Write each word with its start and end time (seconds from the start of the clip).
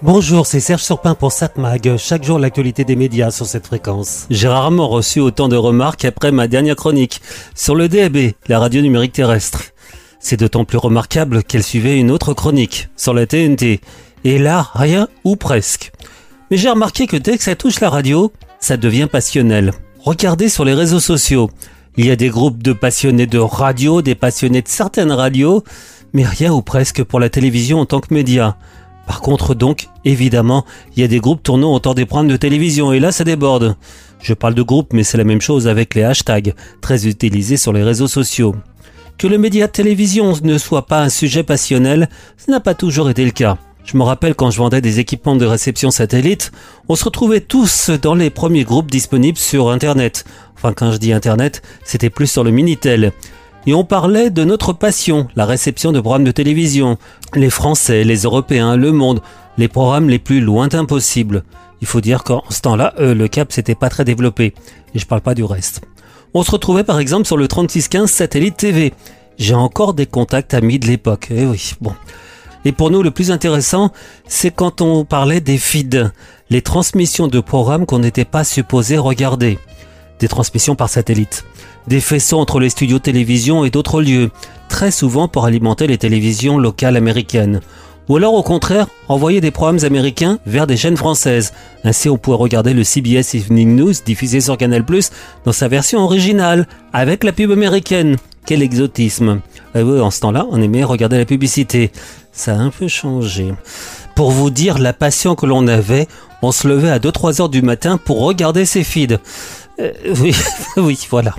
Bonjour, 0.00 0.46
c'est 0.46 0.60
Serge 0.60 0.84
Surpin 0.84 1.16
pour 1.16 1.32
SatMag. 1.32 1.96
Chaque 1.96 2.22
jour, 2.22 2.38
l'actualité 2.38 2.84
des 2.84 2.94
médias 2.94 3.32
sur 3.32 3.46
cette 3.46 3.66
fréquence. 3.66 4.26
J'ai 4.30 4.46
rarement 4.46 4.86
reçu 4.86 5.18
autant 5.18 5.48
de 5.48 5.56
remarques 5.56 6.04
après 6.04 6.30
ma 6.30 6.46
dernière 6.46 6.76
chronique 6.76 7.20
sur 7.56 7.74
le 7.74 7.88
DAB, 7.88 8.16
la 8.46 8.60
radio 8.60 8.80
numérique 8.80 9.14
terrestre. 9.14 9.64
C'est 10.20 10.36
d'autant 10.36 10.64
plus 10.64 10.78
remarquable 10.78 11.42
qu'elle 11.42 11.64
suivait 11.64 11.98
une 11.98 12.12
autre 12.12 12.32
chronique 12.32 12.88
sur 12.96 13.12
la 13.12 13.26
TNT. 13.26 13.80
Et 14.22 14.38
là, 14.38 14.68
rien 14.72 15.08
ou 15.24 15.34
presque. 15.34 15.90
Mais 16.52 16.58
j'ai 16.58 16.70
remarqué 16.70 17.08
que 17.08 17.16
dès 17.16 17.36
que 17.36 17.42
ça 17.42 17.56
touche 17.56 17.80
la 17.80 17.90
radio, 17.90 18.32
ça 18.60 18.76
devient 18.76 19.08
passionnel. 19.10 19.72
Regardez 19.98 20.48
sur 20.48 20.64
les 20.64 20.74
réseaux 20.74 21.00
sociaux. 21.00 21.50
Il 21.96 22.06
y 22.06 22.12
a 22.12 22.16
des 22.16 22.28
groupes 22.28 22.62
de 22.62 22.72
passionnés 22.72 23.26
de 23.26 23.40
radio, 23.40 24.00
des 24.00 24.14
passionnés 24.14 24.62
de 24.62 24.68
certaines 24.68 25.10
radios, 25.10 25.64
mais 26.12 26.24
rien 26.24 26.52
ou 26.52 26.62
presque 26.62 27.02
pour 27.02 27.18
la 27.18 27.30
télévision 27.30 27.80
en 27.80 27.86
tant 27.86 27.98
que 27.98 28.14
média. 28.14 28.56
Par 29.08 29.22
contre, 29.22 29.54
donc, 29.54 29.88
évidemment, 30.04 30.66
il 30.94 31.00
y 31.00 31.02
a 31.02 31.08
des 31.08 31.18
groupes 31.18 31.42
tournant 31.42 31.72
autour 31.72 31.94
des 31.94 32.04
programmes 32.04 32.28
de 32.28 32.36
télévision 32.36 32.92
et 32.92 33.00
là, 33.00 33.10
ça 33.10 33.24
déborde. 33.24 33.74
Je 34.20 34.34
parle 34.34 34.52
de 34.52 34.60
groupes, 34.60 34.92
mais 34.92 35.02
c'est 35.02 35.16
la 35.16 35.24
même 35.24 35.40
chose 35.40 35.66
avec 35.66 35.94
les 35.94 36.02
hashtags, 36.02 36.54
très 36.82 37.06
utilisés 37.06 37.56
sur 37.56 37.72
les 37.72 37.82
réseaux 37.82 38.06
sociaux. 38.06 38.54
Que 39.16 39.26
le 39.26 39.38
média 39.38 39.66
de 39.66 39.72
télévision 39.72 40.34
ne 40.42 40.58
soit 40.58 40.84
pas 40.84 41.00
un 41.00 41.08
sujet 41.08 41.42
passionnel, 41.42 42.10
ce 42.36 42.50
n'a 42.50 42.60
pas 42.60 42.74
toujours 42.74 43.08
été 43.08 43.24
le 43.24 43.30
cas. 43.30 43.56
Je 43.86 43.96
me 43.96 44.02
rappelle 44.02 44.34
quand 44.34 44.50
je 44.50 44.58
vendais 44.58 44.82
des 44.82 45.00
équipements 45.00 45.36
de 45.36 45.46
réception 45.46 45.90
satellite, 45.90 46.52
on 46.90 46.94
se 46.94 47.06
retrouvait 47.06 47.40
tous 47.40 47.88
dans 47.88 48.14
les 48.14 48.28
premiers 48.28 48.64
groupes 48.64 48.90
disponibles 48.90 49.38
sur 49.38 49.70
Internet. 49.70 50.26
Enfin, 50.54 50.74
quand 50.74 50.92
je 50.92 50.98
dis 50.98 51.14
Internet, 51.14 51.62
c'était 51.82 52.10
plus 52.10 52.26
sur 52.26 52.44
le 52.44 52.50
Minitel 52.50 53.12
et 53.68 53.74
on 53.74 53.84
parlait 53.84 54.30
de 54.30 54.44
notre 54.44 54.72
passion, 54.72 55.28
la 55.36 55.44
réception 55.44 55.92
de 55.92 56.00
programmes 56.00 56.24
de 56.24 56.30
télévision, 56.30 56.96
les 57.34 57.50
Français, 57.50 58.02
les 58.02 58.22
Européens, 58.22 58.76
le 58.76 58.92
monde, 58.92 59.20
les 59.58 59.68
programmes 59.68 60.08
les 60.08 60.18
plus 60.18 60.40
lointains 60.40 60.86
possibles. 60.86 61.44
Il 61.82 61.86
faut 61.86 62.00
dire 62.00 62.24
qu'en 62.24 62.42
ce 62.48 62.62
temps-là, 62.62 62.94
euh, 62.98 63.14
le 63.14 63.28
cap 63.28 63.52
s'était 63.52 63.74
pas 63.74 63.90
très 63.90 64.06
développé, 64.06 64.54
et 64.94 64.98
je 64.98 65.04
parle 65.04 65.20
pas 65.20 65.34
du 65.34 65.44
reste. 65.44 65.82
On 66.32 66.42
se 66.42 66.50
retrouvait 66.50 66.82
par 66.82 66.98
exemple 66.98 67.26
sur 67.26 67.36
le 67.36 67.46
3615 67.46 68.10
satellite 68.10 68.56
TV. 68.56 68.94
J'ai 69.36 69.52
encore 69.52 69.92
des 69.92 70.06
contacts 70.06 70.54
amis 70.54 70.78
de 70.78 70.86
l'époque. 70.86 71.28
Eh. 71.30 71.44
Et 72.64 72.72
pour 72.72 72.90
nous, 72.90 73.02
le 73.02 73.10
plus 73.10 73.30
intéressant, 73.30 73.92
c'est 74.26 74.50
quand 74.50 74.80
on 74.80 75.04
parlait 75.04 75.42
des 75.42 75.58
feeds, 75.58 76.10
les 76.48 76.62
transmissions 76.62 77.28
de 77.28 77.40
programmes 77.40 77.84
qu'on 77.84 77.98
n'était 77.98 78.24
pas 78.24 78.44
supposé 78.44 78.96
regarder. 78.96 79.58
Des 80.18 80.28
transmissions 80.28 80.74
par 80.74 80.88
satellite 80.88 81.44
des 81.88 82.00
faisceaux 82.00 82.38
entre 82.38 82.60
les 82.60 82.68
studios 82.68 82.98
télévision 82.98 83.64
et 83.64 83.70
d'autres 83.70 84.02
lieux, 84.02 84.30
très 84.68 84.90
souvent 84.90 85.26
pour 85.26 85.46
alimenter 85.46 85.86
les 85.86 85.98
télévisions 85.98 86.58
locales 86.58 86.96
américaines. 86.96 87.60
Ou 88.08 88.16
alors 88.16 88.34
au 88.34 88.42
contraire, 88.42 88.86
envoyer 89.08 89.40
des 89.40 89.50
programmes 89.50 89.84
américains 89.84 90.38
vers 90.46 90.66
des 90.66 90.76
chaînes 90.76 90.96
françaises. 90.96 91.52
Ainsi 91.84 92.08
on 92.08 92.16
pourrait 92.16 92.38
regarder 92.38 92.72
le 92.72 92.84
CBS 92.84 93.34
Evening 93.34 93.74
News 93.76 93.92
diffusé 94.04 94.40
sur 94.40 94.56
Canal⁇ 94.56 94.82
dans 95.44 95.52
sa 95.52 95.68
version 95.68 96.00
originale, 96.00 96.66
avec 96.92 97.24
la 97.24 97.32
pub 97.32 97.50
américaine. 97.50 98.16
Quel 98.46 98.62
exotisme. 98.62 99.40
Eh 99.74 99.82
en 99.82 100.10
ce 100.10 100.20
temps-là, 100.20 100.46
on 100.50 100.62
aimait 100.62 100.84
regarder 100.84 101.18
la 101.18 101.26
publicité. 101.26 101.90
Ça 102.32 102.52
a 102.52 102.58
un 102.58 102.70
peu 102.70 102.88
changé. 102.88 103.52
Pour 104.14 104.30
vous 104.30 104.48
dire 104.48 104.78
la 104.78 104.94
passion 104.94 105.34
que 105.34 105.44
l'on 105.44 105.66
avait, 105.66 106.08
on 106.42 106.52
se 106.52 106.68
levait 106.68 106.90
à 106.90 106.98
2-3 106.98 107.40
heures 107.42 107.48
du 107.48 107.62
matin 107.62 107.98
pour 107.98 108.20
regarder 108.20 108.64
ces 108.64 108.84
feeds. 108.84 109.18
Euh, 109.80 109.92
oui, 110.20 110.34
oui, 110.76 110.98
voilà. 111.10 111.34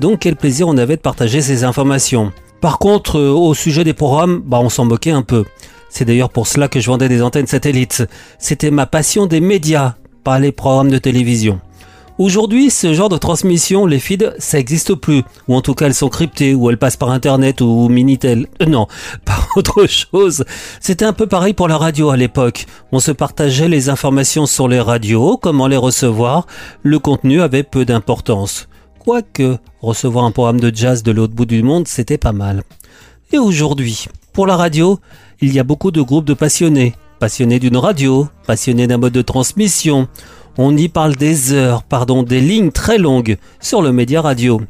Donc 0.00 0.20
quel 0.20 0.36
plaisir 0.36 0.68
on 0.68 0.76
avait 0.76 0.96
de 0.96 1.02
partager 1.02 1.40
ces 1.42 1.64
informations. 1.64 2.32
Par 2.60 2.78
contre, 2.78 3.18
euh, 3.18 3.30
au 3.30 3.54
sujet 3.54 3.84
des 3.84 3.94
programmes, 3.94 4.42
bah 4.44 4.58
on 4.60 4.68
s'en 4.68 4.84
moquait 4.84 5.10
un 5.10 5.22
peu. 5.22 5.44
C'est 5.88 6.04
d'ailleurs 6.04 6.30
pour 6.30 6.46
cela 6.46 6.68
que 6.68 6.80
je 6.80 6.86
vendais 6.86 7.08
des 7.08 7.22
antennes 7.22 7.46
satellites. 7.46 8.04
C'était 8.38 8.70
ma 8.70 8.86
passion 8.86 9.26
des 9.26 9.40
médias, 9.40 9.94
pas 10.24 10.38
les 10.38 10.52
programmes 10.52 10.90
de 10.90 10.98
télévision. 10.98 11.60
Aujourd'hui, 12.20 12.68
ce 12.68 12.92
genre 12.92 13.08
de 13.08 13.16
transmission, 13.16 13.86
les 13.86 13.98
feeds, 13.98 14.34
ça 14.38 14.58
n'existe 14.58 14.94
plus. 14.94 15.22
Ou 15.48 15.54
en 15.54 15.62
tout 15.62 15.72
cas, 15.72 15.86
elles 15.86 15.94
sont 15.94 16.10
cryptées, 16.10 16.54
ou 16.54 16.68
elles 16.68 16.76
passent 16.76 16.98
par 16.98 17.08
Internet 17.08 17.62
ou 17.62 17.88
Minitel. 17.88 18.46
Euh, 18.60 18.66
non, 18.66 18.88
par 19.24 19.48
autre 19.56 19.86
chose. 19.86 20.44
C'était 20.80 21.06
un 21.06 21.14
peu 21.14 21.26
pareil 21.26 21.54
pour 21.54 21.66
la 21.66 21.78
radio 21.78 22.10
à 22.10 22.18
l'époque. 22.18 22.66
On 22.92 23.00
se 23.00 23.10
partageait 23.10 23.70
les 23.70 23.88
informations 23.88 24.44
sur 24.44 24.68
les 24.68 24.80
radios, 24.80 25.38
comment 25.38 25.66
les 25.66 25.78
recevoir. 25.78 26.46
Le 26.82 26.98
contenu 26.98 27.40
avait 27.40 27.62
peu 27.62 27.86
d'importance. 27.86 28.68
Quoique, 28.98 29.56
recevoir 29.80 30.26
un 30.26 30.30
programme 30.30 30.60
de 30.60 30.70
jazz 30.76 31.02
de 31.02 31.12
l'autre 31.12 31.32
bout 31.32 31.46
du 31.46 31.62
monde, 31.62 31.88
c'était 31.88 32.18
pas 32.18 32.32
mal. 32.32 32.64
Et 33.32 33.38
aujourd'hui, 33.38 34.08
pour 34.34 34.46
la 34.46 34.58
radio, 34.58 35.00
il 35.40 35.54
y 35.54 35.58
a 35.58 35.64
beaucoup 35.64 35.90
de 35.90 36.02
groupes 36.02 36.26
de 36.26 36.34
passionnés. 36.34 36.94
Passionnés 37.18 37.60
d'une 37.60 37.78
radio, 37.78 38.28
passionnés 38.46 38.86
d'un 38.86 38.98
mode 38.98 39.14
de 39.14 39.22
transmission. 39.22 40.06
On 40.58 40.76
y 40.76 40.88
parle 40.88 41.16
des 41.16 41.52
heures, 41.52 41.82
pardon, 41.82 42.22
des 42.22 42.40
lignes 42.40 42.72
très 42.72 42.98
longues 42.98 43.38
sur 43.60 43.82
le 43.82 43.92
média 43.92 44.20
radio. 44.20 44.60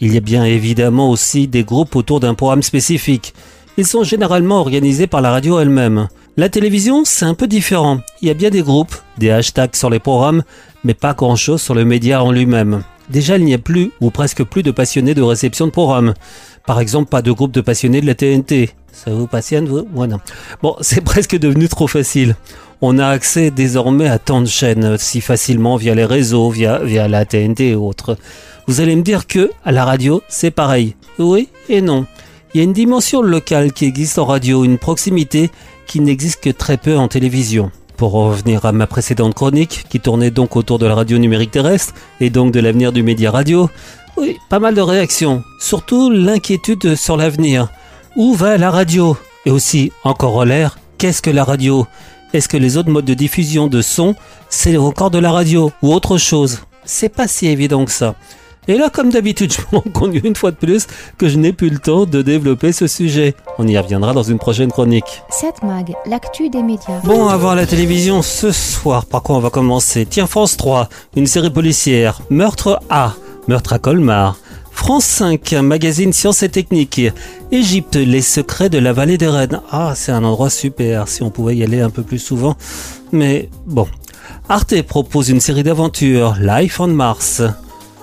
Il 0.00 0.14
y 0.14 0.16
a 0.16 0.20
bien 0.20 0.44
évidemment 0.44 1.10
aussi 1.10 1.48
des 1.48 1.64
groupes 1.64 1.96
autour 1.96 2.20
d'un 2.20 2.34
programme 2.34 2.62
spécifique. 2.62 3.34
Ils 3.76 3.86
sont 3.86 4.04
généralement 4.04 4.60
organisés 4.60 5.06
par 5.06 5.20
la 5.20 5.30
radio 5.30 5.58
elle-même. 5.58 6.08
La 6.36 6.48
télévision, 6.48 7.04
c'est 7.04 7.24
un 7.24 7.34
peu 7.34 7.46
différent. 7.46 8.00
Il 8.22 8.28
y 8.28 8.30
a 8.30 8.34
bien 8.34 8.50
des 8.50 8.62
groupes, 8.62 8.94
des 9.18 9.30
hashtags 9.30 9.76
sur 9.76 9.90
les 9.90 9.98
programmes, 9.98 10.42
mais 10.84 10.94
pas 10.94 11.14
grand-chose 11.14 11.60
sur 11.60 11.74
le 11.74 11.84
média 11.84 12.22
en 12.22 12.32
lui-même. 12.32 12.82
Déjà, 13.08 13.36
il 13.36 13.44
n'y 13.44 13.54
a 13.54 13.58
plus 13.58 13.90
ou 14.00 14.10
presque 14.10 14.44
plus 14.44 14.62
de 14.62 14.70
passionnés 14.70 15.14
de 15.14 15.22
réception 15.22 15.66
de 15.66 15.72
programmes. 15.72 16.14
Par 16.64 16.78
exemple, 16.78 17.10
pas 17.10 17.22
de 17.22 17.32
groupe 17.32 17.52
de 17.52 17.60
passionnés 17.60 18.00
de 18.00 18.06
la 18.06 18.14
TNT. 18.14 18.70
Ça 19.02 19.12
vous 19.12 19.26
passionne, 19.26 19.66
vous? 19.66 19.88
Moi 19.94 20.06
non. 20.06 20.18
Bon, 20.62 20.76
c'est 20.82 21.00
presque 21.00 21.38
devenu 21.38 21.68
trop 21.68 21.86
facile. 21.86 22.36
On 22.82 22.98
a 22.98 23.06
accès 23.06 23.50
désormais 23.50 24.08
à 24.08 24.18
tant 24.18 24.42
de 24.42 24.46
chaînes 24.46 24.98
si 24.98 25.22
facilement 25.22 25.76
via 25.76 25.94
les 25.94 26.04
réseaux, 26.04 26.50
via, 26.50 26.80
via 26.80 27.08
la 27.08 27.24
TNT 27.24 27.70
et 27.70 27.74
autres. 27.74 28.18
Vous 28.66 28.82
allez 28.82 28.94
me 28.96 29.02
dire 29.02 29.26
que 29.26 29.50
à 29.64 29.72
la 29.72 29.86
radio, 29.86 30.22
c'est 30.28 30.50
pareil. 30.50 30.96
Oui 31.18 31.48
et 31.70 31.80
non. 31.80 32.04
Il 32.52 32.58
y 32.58 32.60
a 32.60 32.64
une 32.64 32.74
dimension 32.74 33.22
locale 33.22 33.72
qui 33.72 33.86
existe 33.86 34.18
en 34.18 34.26
radio, 34.26 34.64
une 34.64 34.76
proximité 34.76 35.50
qui 35.86 36.00
n'existe 36.00 36.42
que 36.42 36.50
très 36.50 36.76
peu 36.76 36.98
en 36.98 37.08
télévision. 37.08 37.70
Pour 37.96 38.12
revenir 38.12 38.66
à 38.66 38.72
ma 38.72 38.86
précédente 38.86 39.34
chronique, 39.34 39.86
qui 39.88 40.00
tournait 40.00 40.30
donc 40.30 40.56
autour 40.56 40.78
de 40.78 40.86
la 40.86 40.94
radio 40.94 41.16
numérique 41.16 41.52
terrestre 41.52 41.94
et 42.20 42.28
donc 42.28 42.52
de 42.52 42.60
l'avenir 42.60 42.92
du 42.92 43.02
média 43.02 43.30
radio, 43.30 43.70
oui, 44.18 44.36
pas 44.50 44.58
mal 44.58 44.74
de 44.74 44.80
réactions, 44.82 45.42
surtout 45.58 46.10
l'inquiétude 46.10 46.96
sur 46.96 47.16
l'avenir. 47.16 47.70
Où 48.20 48.34
va 48.34 48.58
la 48.58 48.70
radio? 48.70 49.16
Et 49.46 49.50
aussi, 49.50 49.92
encore 50.04 50.36
en 50.36 50.44
l'air, 50.44 50.78
qu'est-ce 50.98 51.22
que 51.22 51.30
la 51.30 51.42
radio? 51.42 51.86
Est-ce 52.34 52.50
que 52.50 52.58
les 52.58 52.76
autres 52.76 52.90
modes 52.90 53.06
de 53.06 53.14
diffusion 53.14 53.66
de 53.66 53.80
son, 53.80 54.14
c'est 54.50 54.76
encore 54.76 55.10
de 55.10 55.18
la 55.18 55.32
radio 55.32 55.72
ou 55.80 55.90
autre 55.90 56.18
chose? 56.18 56.58
C'est 56.84 57.08
pas 57.08 57.26
si 57.26 57.46
évident 57.46 57.82
que 57.86 57.90
ça. 57.90 58.16
Et 58.68 58.76
là, 58.76 58.90
comme 58.90 59.08
d'habitude, 59.08 59.50
je 59.54 59.60
me 59.72 59.80
rends 59.80 59.90
compte 59.90 60.14
une 60.22 60.36
fois 60.36 60.50
de 60.50 60.56
plus 60.56 60.86
que 61.16 61.30
je 61.30 61.38
n'ai 61.38 61.54
plus 61.54 61.70
le 61.70 61.78
temps 61.78 62.04
de 62.04 62.20
développer 62.20 62.72
ce 62.72 62.86
sujet. 62.86 63.34
On 63.56 63.66
y 63.66 63.78
reviendra 63.78 64.12
dans 64.12 64.22
une 64.22 64.38
prochaine 64.38 64.70
chronique. 64.70 65.22
Cette 65.30 65.62
mag, 65.62 65.94
l'actu 66.04 66.50
des 66.50 66.62
médias. 66.62 67.00
Bon, 67.04 67.26
à 67.26 67.38
voir 67.38 67.56
la 67.56 67.64
télévision 67.64 68.20
ce 68.20 68.52
soir. 68.52 69.06
Par 69.06 69.22
quoi 69.22 69.36
on 69.36 69.40
va 69.40 69.48
commencer? 69.48 70.04
Tiens, 70.04 70.26
France 70.26 70.58
3, 70.58 70.90
une 71.16 71.26
série 71.26 71.48
policière. 71.48 72.20
Meurtre 72.28 72.82
A, 72.90 73.14
meurtre 73.48 73.72
à 73.72 73.78
Colmar. 73.78 74.36
France 74.90 75.04
5, 75.04 75.52
magazine 75.62 76.12
Sciences 76.12 76.42
et 76.42 76.48
Techniques. 76.48 77.00
Égypte, 77.52 77.94
les 77.94 78.22
secrets 78.22 78.68
de 78.68 78.78
la 78.78 78.92
vallée 78.92 79.18
des 79.18 79.28
reines. 79.28 79.60
Ah, 79.70 79.92
c'est 79.94 80.10
un 80.10 80.24
endroit 80.24 80.50
super, 80.50 81.06
si 81.06 81.22
on 81.22 81.30
pouvait 81.30 81.56
y 81.56 81.62
aller 81.62 81.80
un 81.80 81.90
peu 81.90 82.02
plus 82.02 82.18
souvent. 82.18 82.56
Mais 83.12 83.48
bon. 83.66 83.86
Arte 84.48 84.82
propose 84.82 85.28
une 85.28 85.38
série 85.38 85.62
d'aventures, 85.62 86.34
Life 86.40 86.80
on 86.80 86.88
Mars. 86.88 87.40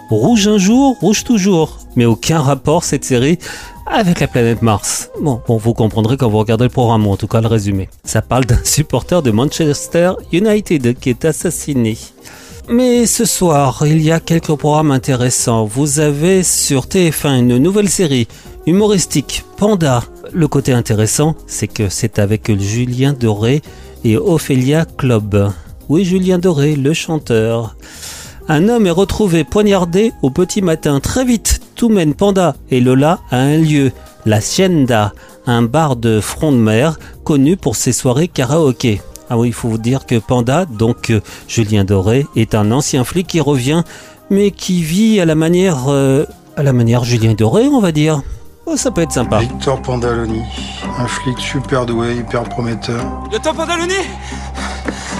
Rouge 0.10 0.48
un 0.48 0.58
jour, 0.58 0.96
rouge 1.02 1.26
toujours. 1.26 1.78
Mais 1.98 2.06
aucun 2.06 2.40
rapport 2.40 2.86
cette 2.86 3.04
série 3.04 3.38
avec 3.86 4.22
la 4.22 4.28
planète 4.28 4.62
Mars. 4.62 5.10
Bon, 5.22 5.42
bon, 5.46 5.58
vous 5.58 5.74
comprendrez 5.74 6.16
quand 6.16 6.30
vous 6.30 6.38
regardez 6.38 6.64
le 6.64 6.70
programme, 6.70 7.06
ou 7.06 7.12
en 7.12 7.18
tout 7.18 7.28
cas 7.28 7.42
le 7.42 7.48
résumé. 7.48 7.90
Ça 8.06 8.22
parle 8.22 8.46
d'un 8.46 8.64
supporter 8.64 9.22
de 9.22 9.32
Manchester 9.32 10.14
United 10.32 10.98
qui 10.98 11.10
est 11.10 11.26
assassiné. 11.26 11.98
Mais 12.70 13.06
ce 13.06 13.24
soir, 13.24 13.84
il 13.86 14.02
y 14.02 14.12
a 14.12 14.20
quelques 14.20 14.54
programmes 14.56 14.92
intéressants. 14.92 15.64
Vous 15.64 16.02
avez 16.02 16.44
sur 16.44 16.88
TF1 16.88 17.40
une 17.40 17.58
nouvelle 17.60 17.88
série 17.88 18.28
humoristique, 18.66 19.46
Panda. 19.56 20.04
Le 20.34 20.50
côté 20.50 20.74
intéressant, 20.74 21.36
c'est 21.48 21.70
que 21.70 21.88
c'est 21.88 22.20
avec 22.20 22.52
Julien 22.60 23.14
Doré 23.14 23.62
et 24.04 24.18
Ophélia 24.18 24.84
Club. 24.84 25.50
Oui, 25.88 26.04
Julien 26.04 26.40
Doré, 26.40 26.76
le 26.76 26.94
chanteur. 26.94 27.78
Un 28.50 28.68
homme 28.68 28.86
est 28.86 28.92
retrouvé 28.92 29.46
poignardé 29.46 30.12
au 30.22 30.30
petit 30.30 30.62
matin. 30.62 31.00
Très 31.00 31.24
vite, 31.24 31.62
tout 31.76 31.88
mène 31.88 32.16
Panda 32.16 32.54
et 32.70 32.82
Lola 32.82 33.20
à 33.32 33.38
un 33.38 33.58
lieu, 33.58 33.94
la 34.26 34.42
Sienda, 34.42 35.14
un 35.46 35.62
bar 35.62 35.96
de 35.96 36.20
front 36.20 36.52
de 36.52 36.58
mer 36.58 37.00
connu 37.24 37.56
pour 37.56 37.78
ses 37.78 37.94
soirées 37.94 38.28
karaoké. 38.28 39.00
Ah 39.30 39.38
oui, 39.38 39.50
il 39.50 39.54
faut 39.54 39.68
vous 39.68 39.78
dire 39.78 40.06
que 40.06 40.20
Panda, 40.20 40.66
donc 40.66 41.10
euh, 41.10 41.20
Julien 41.48 41.84
Doré, 41.84 42.26
est 42.36 42.56
un 42.56 42.72
ancien 42.72 43.04
flic 43.04 43.28
qui 43.28 43.42
revient, 43.42 43.84
mais 44.30 44.52
qui 44.52 44.82
vit 44.84 45.20
à 45.20 45.26
la 45.26 45.36
manière, 45.36 45.90
euh, 45.90 46.26
à 46.56 46.64
la 46.64 46.72
manière 46.72 47.04
Julien 47.04 47.34
Doré, 47.34 47.68
on 47.68 47.82
va 47.82 47.92
dire. 47.92 48.22
Oh, 48.66 48.78
ça 48.78 48.92
peut 48.92 49.02
être 49.02 49.12
sympa. 49.12 49.40
Victor 49.40 49.82
Pandaloni, 49.82 50.42
un 50.98 51.08
flic 51.08 51.40
super 51.40 51.86
doué, 51.86 52.16
hyper 52.16 52.44
prometteur. 52.44 53.04
Lieutenant 53.32 53.54
Pandaloni 53.54 53.94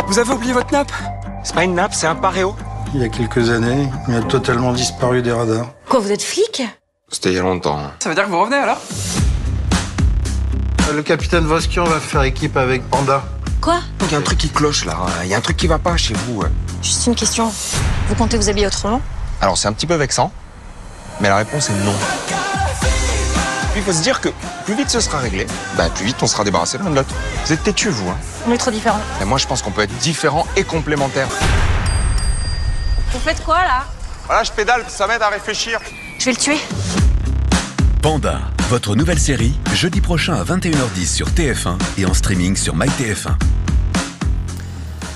Vous 0.08 0.20
avez 0.20 0.32
oublié 0.34 0.54
votre 0.54 0.72
nappe? 0.72 0.92
C'est 1.44 1.56
pas 1.56 1.64
une 1.64 1.76
nappe, 1.76 1.94
c'est 1.94 2.08
un 2.08 2.16
paréo. 2.16 2.56
Il 2.94 3.02
y 3.02 3.04
a 3.04 3.10
quelques 3.10 3.50
années, 3.50 3.90
il 4.08 4.16
a 4.16 4.22
totalement 4.22 4.72
disparu 4.72 5.22
des 5.22 5.32
radars. 5.34 5.68
Quoi, 5.90 6.00
vous 6.00 6.12
êtes 6.12 6.24
flic? 6.24 6.62
C'était 7.10 7.30
il 7.30 7.36
y 7.36 7.40
a 7.40 7.42
longtemps. 7.44 7.80
Ça 8.00 8.10
veut 8.10 8.16
dire 8.16 8.26
que 8.26 8.30
vous 8.30 8.40
revenez 8.40 8.58
alors? 8.58 8.82
Le 10.94 11.02
capitaine 11.02 11.44
Voskian 11.46 11.84
va 11.84 12.00
faire 12.00 12.24
équipe 12.24 12.56
avec 12.56 12.84
Panda? 12.90 13.24
Quoi 13.68 13.82
Il 14.04 14.12
y 14.14 14.16
a 14.16 14.18
un 14.18 14.22
truc 14.22 14.38
qui 14.38 14.48
cloche 14.48 14.86
là, 14.86 14.96
il 15.24 15.28
y 15.28 15.34
a 15.34 15.38
un 15.38 15.42
truc 15.42 15.58
qui 15.58 15.68
va 15.68 15.78
pas 15.78 15.98
chez 15.98 16.14
vous. 16.14 16.42
Juste 16.82 17.06
une 17.06 17.16
question. 17.16 17.52
Vous 18.08 18.16
comptez 18.16 18.38
vous 18.38 18.48
habiller 18.48 18.66
autrement 18.66 19.02
Alors 19.42 19.58
c'est 19.58 19.68
un 19.68 19.74
petit 19.74 19.86
peu 19.86 19.96
vexant, 19.96 20.32
mais 21.20 21.28
la 21.28 21.36
réponse 21.36 21.70
est 21.70 21.74
non. 21.84 21.94
Puis 23.74 23.82
il 23.82 23.84
faut 23.84 23.92
se 23.92 24.02
dire 24.02 24.22
que 24.22 24.30
plus 24.64 24.74
vite 24.74 24.90
ce 24.90 25.02
sera 25.02 25.18
réglé, 25.18 25.48
bah, 25.76 25.90
plus 25.94 26.06
vite 26.06 26.16
on 26.22 26.28
sera 26.28 26.46
débarrassé 26.46 26.78
l'un 26.78 26.90
de 26.92 26.96
l'autre. 26.96 27.14
Vous 27.46 27.52
êtes 27.52 27.62
têtus 27.62 27.90
vous, 27.90 28.10
hein 28.10 28.16
On 28.48 28.54
est 28.54 28.58
trop 28.58 28.72
différents. 28.72 29.02
Et 29.22 29.26
moi 29.26 29.38
je 29.38 29.48
pense 29.48 29.62
qu'on 29.62 29.72
peut 29.72 29.82
être 29.82 29.98
différents 29.98 30.48
et 30.56 30.64
complémentaires. 30.64 31.28
Vous 33.12 33.20
faites 33.20 33.44
quoi 33.44 33.58
là 33.58 33.84
Voilà, 34.28 34.44
je 34.46 34.52
pédale, 34.54 34.86
ça 34.88 35.08
m'aide 35.08 35.22
à 35.22 35.28
réfléchir. 35.28 35.82
Je 36.20 36.24
vais 36.24 36.32
le 36.32 36.38
tuer. 36.38 36.58
Panda, 38.02 38.40
votre 38.70 38.96
nouvelle 38.96 39.20
série, 39.20 39.60
jeudi 39.74 40.00
prochain 40.00 40.36
à 40.36 40.46
21h10 40.46 41.06
sur 41.06 41.28
TF1 41.32 41.78
et 41.98 42.06
en 42.06 42.14
streaming 42.14 42.56
sur 42.56 42.78
MyTF1. 42.78 43.36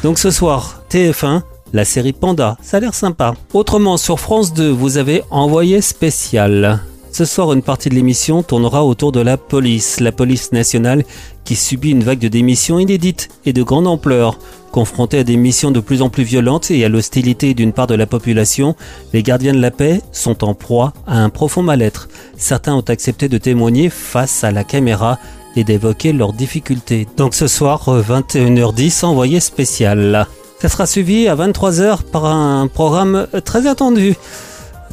Donc 0.04 0.18
ce 0.18 0.32
soir, 0.32 0.82
TF1, 0.90 1.44
la 1.74 1.86
série 1.86 2.14
Panda, 2.14 2.58
ça 2.64 2.78
a 2.78 2.80
l'air 2.80 2.96
sympa. 2.96 3.36
Autrement, 3.54 3.98
sur 3.98 4.20
France 4.20 4.52
2, 4.52 4.70
vous 4.70 4.98
avez 4.98 5.22
Envoyé 5.30 5.80
spécial. 5.82 6.82
Ce 7.12 7.24
soir, 7.24 7.54
une 7.54 7.62
partie 7.62 7.90
de 7.90 7.94
l'émission 7.94 8.42
tournera 8.42 8.84
autour 8.84 9.12
de 9.12 9.20
la 9.20 9.38
police, 9.38 10.00
la 10.00 10.12
police 10.12 10.54
nationale 10.54 11.04
qui 11.44 11.56
subit 11.56 11.92
une 11.92 12.04
vague 12.04 12.20
de 12.20 12.30
démissions 12.30 12.80
inédites 12.80 13.30
et 13.46 13.54
de 13.54 13.62
grande 13.62 13.86
ampleur. 13.86 14.40
Confrontée 14.72 15.20
à 15.20 15.24
des 15.24 15.38
missions 15.38 15.70
de 15.70 15.82
plus 15.82 16.02
en 16.02 16.10
plus 16.10 16.24
violentes 16.24 16.72
et 16.72 16.84
à 16.84 16.90
l'hostilité 16.90 17.54
d'une 17.54 17.74
part 17.74 17.88
de 17.88 17.96
la 17.96 18.08
population, 18.08 18.76
les 19.14 19.22
gardiens 19.22 19.54
de 19.54 19.60
la 19.60 19.72
paix 19.72 20.02
sont 20.12 20.44
en 20.44 20.54
proie 20.56 20.94
à 21.06 21.18
un 21.18 21.30
profond 21.30 21.62
mal-être. 21.62 22.08
Certains 22.38 22.74
ont 22.74 22.80
accepté 22.88 23.28
de 23.30 23.38
témoigner 23.38 23.90
face 23.90 24.44
à 24.44 24.52
la 24.52 24.64
caméra 24.64 25.20
et 25.56 25.64
d'évoquer 25.64 26.14
leurs 26.14 26.34
difficultés. 26.34 27.08
Donc 27.18 27.34
ce 27.34 27.48
soir, 27.48 27.84
21h10, 27.88 29.06
envoyé 29.06 29.40
spécial. 29.40 30.28
Ça 30.62 30.70
sera 30.70 30.86
suivi 30.86 31.28
à 31.28 31.36
23h 31.36 32.04
par 32.12 32.26
un 32.26 32.68
programme 32.68 33.28
très 33.44 33.68
attendu 33.68 34.16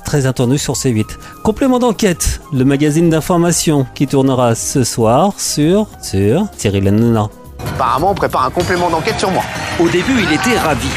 très 0.08 0.24
attendu 0.24 0.56
sur 0.56 0.72
C8. 0.72 1.04
Complément 1.42 1.78
d'enquête, 1.78 2.40
le 2.50 2.64
magazine 2.64 3.10
d'information 3.10 3.86
qui 3.94 4.06
tournera 4.06 4.54
ce 4.54 4.82
soir 4.82 5.34
sur, 5.36 5.86
sur 6.00 6.46
Cyril 6.56 6.88
Hanouna. 6.88 7.28
Apparemment, 7.74 8.12
on 8.12 8.14
prépare 8.14 8.46
un 8.46 8.50
complément 8.50 8.88
d'enquête 8.88 9.18
sur 9.18 9.30
moi. 9.30 9.42
Au 9.78 9.86
début, 9.86 10.22
il 10.22 10.32
était 10.32 10.58
ravi. 10.58 10.88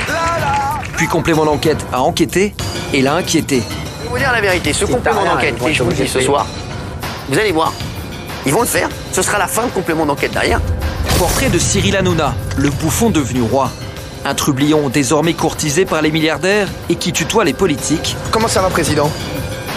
Puis 0.96 1.08
complément 1.08 1.44
d'enquête 1.44 1.86
a 1.92 2.02
enquêté 2.02 2.56
et 2.94 3.02
l'a 3.02 3.16
inquiété. 3.16 3.62
Je 3.62 4.04
vais 4.04 4.10
vous 4.10 4.18
dire 4.18 4.32
la 4.32 4.40
vérité, 4.40 4.72
ce 4.72 4.86
complément 4.86 5.26
d'enquête, 5.26 5.56
et 5.68 5.74
je 5.74 5.84
vous 5.84 5.90
le 5.90 5.96
dis 5.96 6.08
ce 6.08 6.22
soir, 6.22 6.48
vous 7.28 7.38
allez 7.38 7.52
voir, 7.52 7.74
ils 8.46 8.54
vont 8.54 8.62
le 8.62 8.68
faire, 8.68 8.90
ce 9.12 9.22
sera 9.22 9.38
la 9.38 9.48
fin 9.48 9.66
de 9.66 9.72
complément 9.72 10.06
d'enquête 10.06 10.32
derrière. 10.32 10.62
Portrait 11.18 11.50
de 11.50 11.60
Cyril 11.60 11.96
Hanouna, 11.96 12.34
le 12.58 12.70
bouffon 12.70 13.10
devenu 13.10 13.42
roi. 13.42 13.72
Un 14.26 14.36
trublion 14.36 14.90
désormais 14.90 15.34
courtisé 15.34 15.86
par 15.86 16.02
les 16.02 16.12
milliardaires 16.12 16.68
et 16.90 16.96
qui 16.96 17.12
tutoie 17.12 17.44
les 17.44 17.54
politiques. 17.54 18.16
Comment 18.32 18.48
ça 18.48 18.62
va, 18.62 18.70
président? 18.70 19.12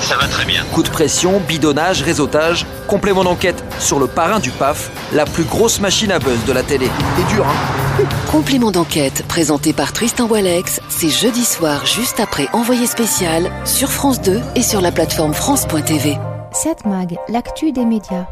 Ça 0.01 0.17
va 0.17 0.27
très 0.27 0.45
bien. 0.45 0.65
Coup 0.73 0.83
de 0.83 0.91
pression, 0.91 1.41
bidonnage, 1.41 2.03
réseautage, 2.03 2.67
complément 2.87 3.25
d'enquête 3.25 3.65
sur 3.79 3.99
le 3.99 4.07
parrain 4.07 4.39
du 4.39 4.51
PAF, 4.51 4.91
la 5.13 5.25
plus 5.25 5.45
grosse 5.45 5.81
machine 5.81 6.13
à 6.13 6.19
buzz 6.19 6.45
de 6.47 6.53
la 6.53 6.63
télé. 6.63 6.89
C'est 7.17 7.35
dur, 7.35 7.47
hein? 7.47 8.05
Complément 8.31 8.71
d'enquête 8.71 9.25
présenté 9.29 9.73
par 9.73 9.93
Tristan 9.93 10.27
Walex, 10.27 10.81
c'est 10.89 11.09
jeudi 11.09 11.45
soir 11.45 11.87
juste 11.87 12.21
après 12.21 12.49
Envoyé 12.53 12.87
spécial 12.87 13.51
sur 13.65 13.91
France 13.91 14.21
2 14.21 14.41
et 14.57 14.63
sur 14.63 14.81
la 14.81 14.93
plateforme 14.93 15.33
France.tv. 15.33 16.19
7 16.53 16.87
Mag, 16.87 17.17
l'actu 17.29 17.73
des 17.73 17.85
médias. 17.85 18.27